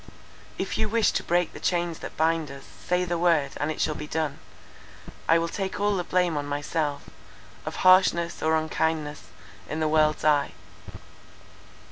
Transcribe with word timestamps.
"If 0.57 0.79
you 0.79 0.89
wish 0.89 1.11
to 1.11 1.23
break 1.23 1.53
the 1.53 1.59
chains 1.59 1.99
that 1.99 2.17
bind 2.17 2.49
us, 2.49 2.63
say 2.83 3.05
the 3.05 3.19
word, 3.19 3.51
and 3.57 3.69
it 3.69 3.79
shall 3.79 3.93
be 3.93 4.07
done—I 4.07 5.37
will 5.37 5.47
take 5.47 5.79
all 5.79 5.95
the 5.95 6.03
blame 6.03 6.37
on 6.37 6.47
myself, 6.47 7.07
of 7.67 7.75
harshness 7.85 8.41
or 8.41 8.55
unkindness, 8.57 9.25
in 9.69 9.79
the 9.79 9.87
world's 9.87 10.25
eye. 10.25 10.53